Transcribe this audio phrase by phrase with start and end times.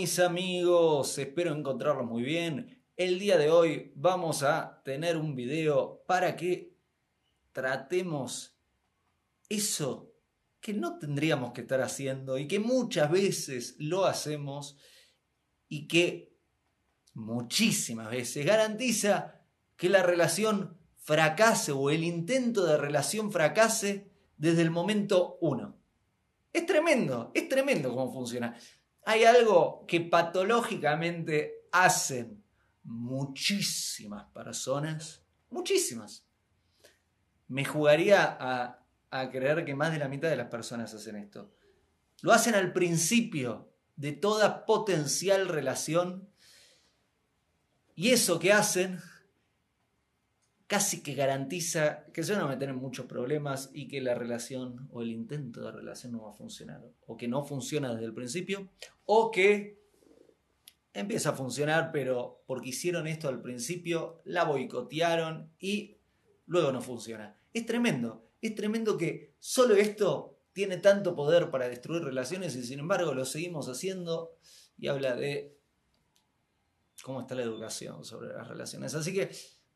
[0.00, 1.18] mis amigos?
[1.18, 2.82] Espero encontrarlos muy bien.
[2.96, 6.74] El día de hoy vamos a tener un video para que
[7.52, 8.56] tratemos
[9.50, 10.14] eso
[10.58, 14.78] que no tendríamos que estar haciendo y que muchas veces lo hacemos
[15.68, 16.34] y que
[17.12, 19.42] muchísimas veces garantiza
[19.76, 25.78] que la relación fracase o el intento de relación fracase desde el momento uno.
[26.54, 28.56] Es tremendo, es tremendo cómo funciona.
[29.04, 32.42] Hay algo que patológicamente hacen
[32.82, 36.24] muchísimas personas, muchísimas.
[37.48, 41.52] Me jugaría a, a creer que más de la mitad de las personas hacen esto.
[42.22, 46.28] Lo hacen al principio de toda potencial relación
[47.94, 48.98] y eso que hacen
[50.70, 54.88] casi que garantiza que se van a meter en muchos problemas y que la relación
[54.92, 58.14] o el intento de relación no va a funcionar, o que no funciona desde el
[58.14, 58.70] principio,
[59.04, 59.82] o que
[60.94, 65.96] empieza a funcionar, pero porque hicieron esto al principio, la boicotearon y
[66.46, 67.36] luego no funciona.
[67.52, 72.78] Es tremendo, es tremendo que solo esto tiene tanto poder para destruir relaciones y sin
[72.78, 74.36] embargo lo seguimos haciendo
[74.78, 75.58] y habla de
[77.02, 78.94] cómo está la educación sobre las relaciones.
[78.94, 79.30] Así que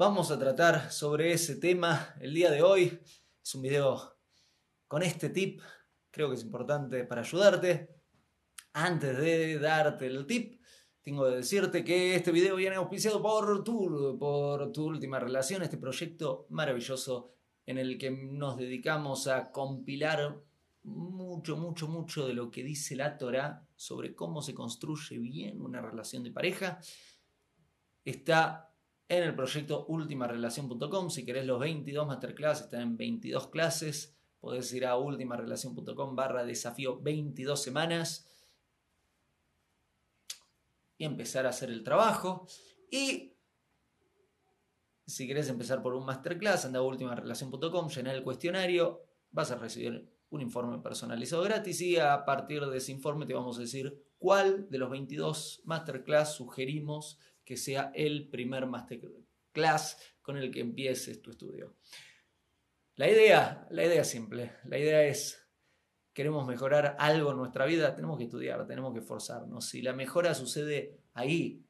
[0.00, 2.98] Vamos a tratar sobre ese tema el día de hoy.
[3.44, 4.16] Es un video
[4.88, 5.60] con este tip,
[6.10, 7.90] creo que es importante para ayudarte.
[8.72, 10.58] Antes de darte el tip,
[11.02, 15.76] tengo que decirte que este video viene auspiciado por tu, por tu última relación, este
[15.76, 17.34] proyecto maravilloso
[17.66, 20.42] en el que nos dedicamos a compilar
[20.82, 25.82] mucho, mucho, mucho de lo que dice la Torah sobre cómo se construye bien una
[25.82, 26.80] relación de pareja.
[28.02, 28.69] Está
[29.10, 31.10] en el proyecto ultimarelación.com.
[31.10, 34.16] Si querés los 22 masterclass, están en 22 clases.
[34.38, 38.28] Podés ir a ultimarelación.com barra desafío 22 semanas
[40.96, 42.46] y empezar a hacer el trabajo.
[42.88, 43.34] Y
[45.04, 50.08] si querés empezar por un masterclass, anda a ultimarelación.com, llena el cuestionario, vas a recibir
[50.30, 54.70] un informe personalizado gratis y a partir de ese informe te vamos a decir cuál
[54.70, 57.18] de los 22 masterclass sugerimos
[57.50, 61.74] que sea el primer masterclass con el que empieces tu estudio.
[62.94, 65.44] La idea, la idea simple, la idea es,
[66.12, 69.68] queremos mejorar algo en nuestra vida, tenemos que estudiar, tenemos que esforzarnos.
[69.68, 71.66] Si la mejora sucede ahí,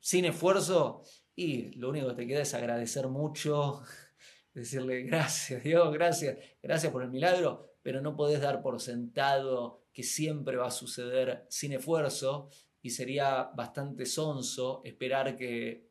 [0.00, 1.04] sin esfuerzo,
[1.36, 3.84] y lo único que te queda es agradecer mucho,
[4.52, 10.02] decirle gracias Dios, gracias, gracias por el milagro, pero no podés dar por sentado que
[10.02, 12.50] siempre va a suceder sin esfuerzo
[12.82, 15.88] y sería bastante sonso esperar que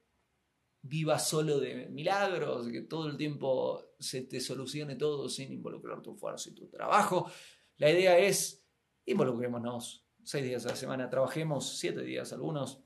[0.81, 6.13] vivas solo de milagros, que todo el tiempo se te solucione todo sin involucrar tu
[6.13, 7.31] esfuerzo y tu trabajo.
[7.77, 8.65] La idea es,
[9.05, 12.81] involucrémonos seis días a la semana, trabajemos siete días algunos,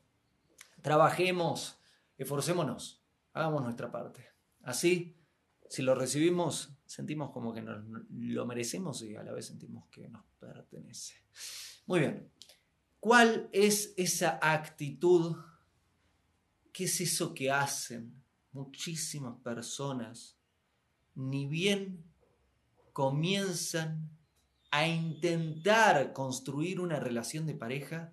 [0.82, 1.80] trabajemos,
[2.18, 4.26] esforcémonos, hagamos nuestra parte.
[4.62, 5.18] Así,
[5.68, 10.08] si lo recibimos, sentimos como que nos lo merecemos y a la vez sentimos que
[10.10, 11.16] nos pertenece.
[11.88, 12.32] Muy bien.
[13.06, 15.38] ¿Cuál es esa actitud?
[16.74, 18.20] ¿Qué es eso que hacen
[18.52, 20.40] muchísimas personas?
[21.14, 22.04] Ni bien
[22.94, 24.10] comienzan
[24.72, 28.12] a intentar construir una relación de pareja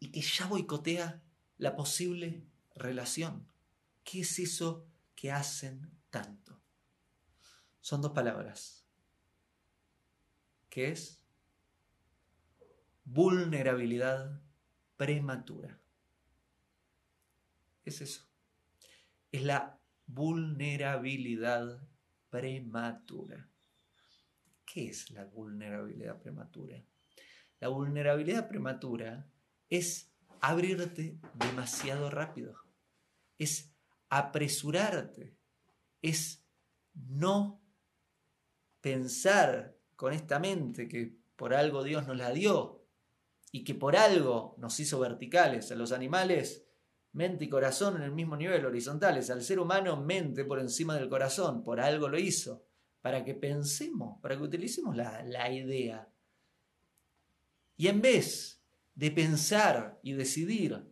[0.00, 1.22] y que ya boicotea
[1.56, 2.42] la posible
[2.74, 3.46] relación.
[4.02, 6.60] ¿Qué es eso que hacen tanto?
[7.80, 8.84] Son dos palabras.
[10.68, 11.19] ¿Qué es?
[13.12, 14.40] Vulnerabilidad
[14.96, 15.80] prematura.
[17.84, 18.24] Es eso.
[19.32, 21.88] Es la vulnerabilidad
[22.28, 23.48] prematura.
[24.64, 26.84] ¿Qué es la vulnerabilidad prematura?
[27.58, 29.26] La vulnerabilidad prematura
[29.68, 32.54] es abrirte demasiado rápido,
[33.38, 33.72] es
[34.08, 35.36] apresurarte,
[36.00, 36.44] es
[36.94, 37.60] no
[38.80, 42.79] pensar con esta mente que por algo Dios nos la dio,
[43.52, 45.70] y que por algo nos hizo verticales.
[45.72, 46.66] A los animales,
[47.12, 49.30] mente y corazón en el mismo nivel, horizontales.
[49.30, 51.64] Al ser humano, mente por encima del corazón.
[51.64, 52.64] Por algo lo hizo.
[53.00, 56.08] Para que pensemos, para que utilicemos la, idea.
[57.76, 58.62] Y en vez
[58.94, 60.86] de pensar y decidir,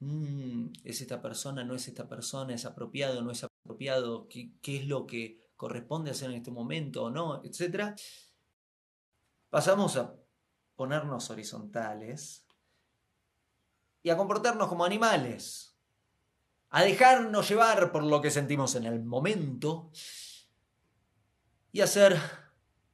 [0.00, 4.28] mm, ¿es esta persona, no es esta persona, es apropiado, no es apropiado?
[4.28, 7.42] ¿Qué, qué es lo que corresponde hacer en este momento o no?
[7.44, 7.94] Etcétera
[9.52, 10.16] pasamos a
[10.76, 12.46] ponernos horizontales
[14.02, 15.76] y a comportarnos como animales,
[16.70, 19.90] a dejarnos llevar por lo que sentimos en el momento
[21.70, 22.16] y a ser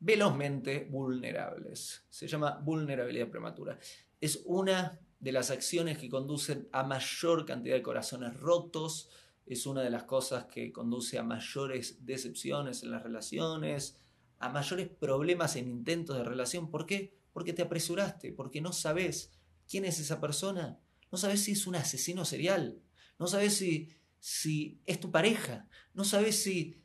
[0.00, 2.04] velozmente vulnerables.
[2.10, 3.78] Se llama vulnerabilidad prematura.
[4.20, 9.10] Es una de las acciones que conducen a mayor cantidad de corazones rotos,
[9.46, 13.96] es una de las cosas que conduce a mayores decepciones en las relaciones,
[14.38, 16.70] a mayores problemas en intentos de relación.
[16.70, 17.18] ¿Por qué?
[17.32, 19.32] Porque te apresuraste, porque no sabes
[19.68, 20.80] quién es esa persona,
[21.10, 22.80] no sabes si es un asesino serial,
[23.18, 26.82] no sabes si, si es tu pareja, no sabes si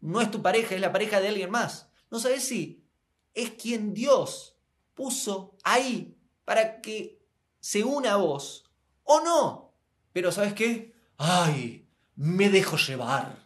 [0.00, 2.84] no es tu pareja, es la pareja de alguien más, no sabes si
[3.32, 4.56] es quien Dios
[4.94, 7.20] puso ahí para que
[7.60, 8.70] se una a vos
[9.02, 9.74] o no.
[10.12, 10.94] Pero ¿sabes qué?
[11.16, 13.43] Ay, me dejo llevar.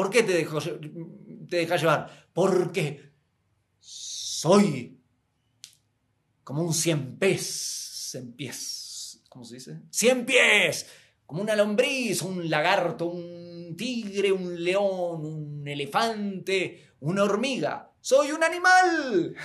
[0.00, 2.30] ¿Por qué te, dejo, te dejas llevar?
[2.32, 3.12] Porque
[3.78, 4.98] soy
[6.42, 9.82] como un cien pies, cien pies, ¿cómo se dice?
[9.90, 10.86] Cien pies,
[11.26, 17.92] como una lombriz, un lagarto, un tigre, un león, un elefante, una hormiga.
[18.00, 19.36] Soy un animal.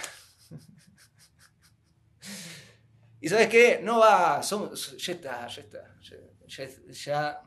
[3.19, 5.97] y sabes qué, no va, ya está, ya está,
[6.93, 7.41] ya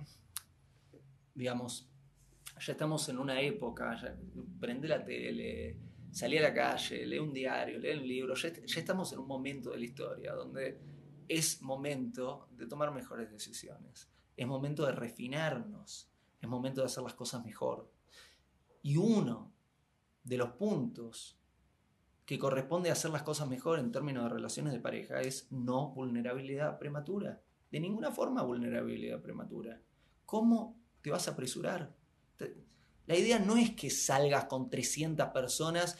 [1.34, 1.88] digamos,
[2.58, 4.16] ya estamos en una época, ya,
[4.60, 5.76] prende la tele,
[6.10, 9.70] salí a la calle, lee un diario, lee un libro, ya, estamos en un momento
[9.70, 10.81] de la historia donde
[11.28, 16.10] es momento de tomar mejores decisiones, es momento de refinarnos,
[16.40, 17.90] es momento de hacer las cosas mejor.
[18.82, 19.52] Y uno
[20.25, 21.38] de los puntos
[22.25, 25.90] que corresponde a hacer las cosas mejor en términos de relaciones de pareja es no
[25.90, 27.43] vulnerabilidad prematura.
[27.70, 29.81] De ninguna forma vulnerabilidad prematura.
[30.26, 31.97] ¿Cómo te vas a apresurar?
[33.06, 35.96] La idea no es que salgas con 300 personas,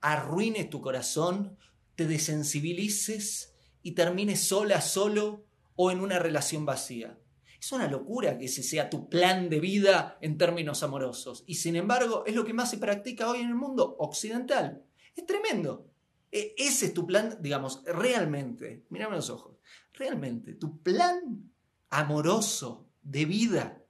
[0.00, 1.58] arruines tu corazón,
[1.94, 5.44] te desensibilices y termines sola, solo
[5.76, 7.18] o en una relación vacía.
[7.60, 11.44] Es una locura que ese sea tu plan de vida en términos amorosos.
[11.46, 14.82] Y sin embargo, es lo que más se practica hoy en el mundo occidental.
[15.14, 15.86] Es tremendo.
[16.32, 19.58] E, ese es tu plan, digamos, realmente, mírame los ojos,
[19.92, 21.52] realmente, tu plan
[21.90, 23.84] amoroso de vida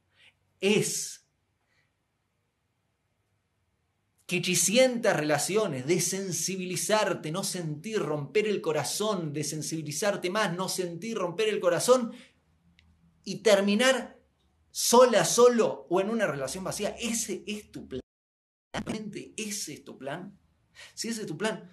[0.60, 1.21] es
[4.40, 11.60] que sientas relaciones, desensibilizarte, no sentir, romper el corazón, desensibilizarte más, no sentir, romper el
[11.60, 12.12] corazón
[13.24, 14.18] y terminar
[14.70, 16.96] sola, solo o en una relación vacía.
[16.98, 18.00] Ese es tu plan.
[18.72, 20.38] ¿Realmente ese es tu plan?
[20.94, 21.68] Si ese es tu plan,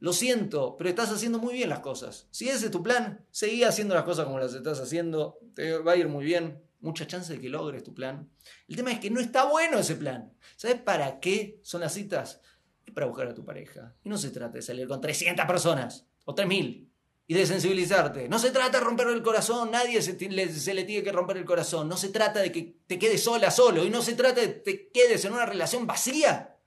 [0.00, 2.28] lo siento, pero estás haciendo muy bien las cosas.
[2.30, 5.92] Si ese es tu plan, seguí haciendo las cosas como las estás haciendo, te va
[5.92, 8.30] a ir muy bien mucha chance de que logres tu plan.
[8.68, 10.32] El tema es que no está bueno ese plan.
[10.56, 12.40] ¿Sabes para qué son las citas?
[12.86, 13.94] Es para buscar a tu pareja.
[14.04, 16.92] Y no se trata de salir con 300 personas o 3000
[17.26, 18.28] y de sensibilizarte.
[18.28, 21.88] No se trata de romper el corazón, nadie se, le tiene que romper el corazón.
[21.88, 23.84] No se trata de que te quedes sola, solo.
[23.84, 26.58] Y no se trata de que te quedes en una relación vacía.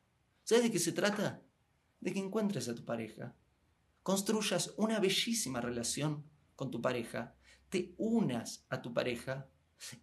[0.44, 1.44] ¿Sabes de qué se trata?
[2.00, 3.36] De que encuentres a tu pareja.
[4.02, 6.26] Construyas una bellísima relación
[6.56, 7.36] con tu pareja.
[7.70, 9.48] Te unas a tu pareja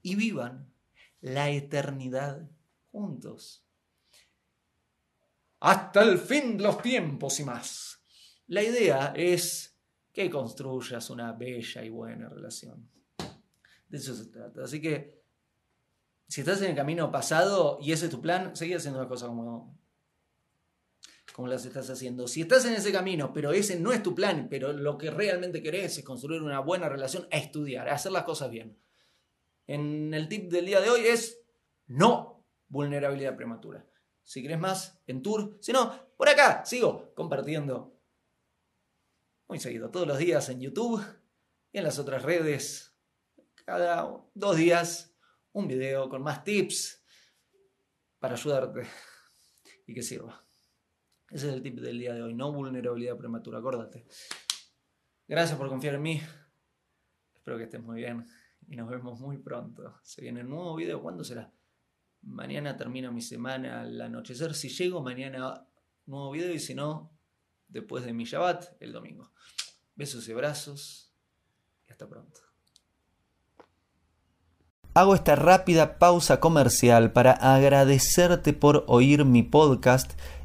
[0.03, 0.73] y vivan
[1.21, 2.49] la eternidad
[2.93, 3.65] juntos.
[5.61, 7.99] Hasta el fin de los tiempos y más.
[8.49, 9.79] La idea es
[10.13, 12.91] que construyas una bella y buena relación.
[13.89, 14.65] De eso se trata.
[14.65, 15.23] Así que,
[16.29, 19.29] si estás en el camino pasado y ese es tu plan, seguí haciendo las cosas
[19.29, 19.79] como,
[21.33, 22.29] como las estás haciendo.
[22.29, 25.63] Si estás en ese camino, pero ese no es tu plan, pero lo que realmente
[25.63, 28.77] querés es construir una buena relación, a estudiar, a hacer las cosas bien
[29.67, 31.43] en el tip del día de hoy es
[31.87, 33.87] no vulnerabilidad prematura.
[34.23, 35.57] Si querés más, en tour.
[35.61, 37.99] Si no, por acá sigo compartiendo
[39.49, 41.05] muy seguido, todos los días en YouTube
[41.71, 42.97] y en las otras redes.
[43.65, 45.15] Cada dos días
[45.53, 47.03] un video con más tips
[48.19, 48.87] para ayudarte
[49.87, 50.43] y que sirva.
[51.31, 54.07] Ese es el tip del día de hoy, no vulnerabilidad prematura, acuérdate.
[55.27, 56.23] Gracias por confiar en mí.
[57.35, 58.25] Espero que estés muy bien
[58.69, 59.95] y nos vemos muy pronto.
[60.03, 61.03] Se viene un nuevo video.
[61.03, 61.53] ¿Cuándo será?
[62.23, 64.55] Mañana termino mi semana al anochecer.
[64.55, 65.67] Si llego, mañana
[66.07, 67.13] nuevo video y si no,
[67.69, 69.33] después de mi Shabbat, el domingo.
[69.95, 71.15] Besos y abrazos
[71.89, 72.41] y hasta pronto.
[74.95, 80.13] Hago esta rápida pausa comercial para agradecerte por oír mi podcast